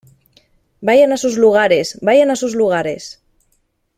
[0.81, 3.21] ¡Vayan a sus lugares!¡ vayan a sus lugares!